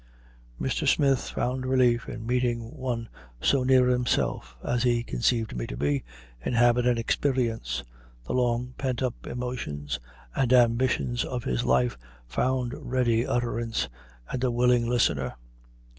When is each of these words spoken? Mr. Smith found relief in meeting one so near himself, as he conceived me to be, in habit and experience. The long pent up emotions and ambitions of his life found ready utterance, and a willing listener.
Mr. 0.59 0.87
Smith 0.87 1.29
found 1.29 1.63
relief 1.63 2.09
in 2.09 2.25
meeting 2.25 2.75
one 2.75 3.07
so 3.39 3.61
near 3.63 3.85
himself, 3.87 4.57
as 4.63 4.81
he 4.81 5.03
conceived 5.03 5.55
me 5.55 5.67
to 5.67 5.77
be, 5.77 6.03
in 6.43 6.53
habit 6.53 6.87
and 6.87 6.97
experience. 6.97 7.83
The 8.25 8.33
long 8.33 8.73
pent 8.79 9.03
up 9.03 9.27
emotions 9.27 9.99
and 10.35 10.51
ambitions 10.53 11.23
of 11.23 11.43
his 11.43 11.63
life 11.65 11.99
found 12.25 12.73
ready 12.79 13.27
utterance, 13.27 13.89
and 14.31 14.43
a 14.43 14.49
willing 14.49 14.87
listener. 14.89 15.35